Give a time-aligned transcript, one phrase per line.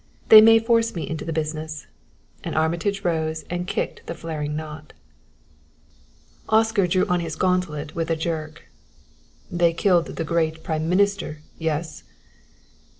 [0.29, 1.85] They may force me into the business"
[2.43, 4.93] and Armitage rose and kicked the flaring knot.
[6.49, 8.63] Oscar drew on his gauntlet with a jerk.
[9.51, 12.03] "They killed the great prime minister yes?"